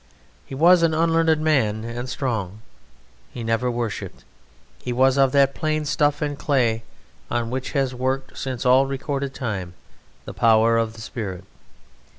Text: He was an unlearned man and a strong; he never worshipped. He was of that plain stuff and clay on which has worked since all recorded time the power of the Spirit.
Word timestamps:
He 0.47 0.55
was 0.55 0.81
an 0.81 0.95
unlearned 0.95 1.41
man 1.41 1.83
and 1.83 1.99
a 2.05 2.07
strong; 2.07 2.61
he 3.31 3.43
never 3.43 3.69
worshipped. 3.69 4.23
He 4.81 4.91
was 4.91 5.15
of 5.15 5.31
that 5.33 5.53
plain 5.53 5.85
stuff 5.85 6.23
and 6.23 6.35
clay 6.35 6.81
on 7.29 7.51
which 7.51 7.73
has 7.73 7.93
worked 7.93 8.35
since 8.35 8.65
all 8.65 8.87
recorded 8.87 9.35
time 9.35 9.75
the 10.25 10.33
power 10.33 10.75
of 10.79 10.93
the 10.93 11.01
Spirit. 11.01 11.43